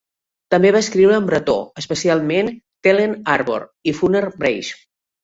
[0.53, 2.49] També va escriure en bretó, especialment
[2.89, 4.73] "Telenn-Arvor" i "Furnez Breiz".